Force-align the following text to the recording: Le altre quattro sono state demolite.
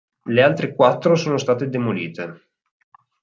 Le 0.35 0.41
altre 0.41 0.73
quattro 0.73 1.13
sono 1.13 1.37
state 1.37 1.69
demolite. 1.69 2.47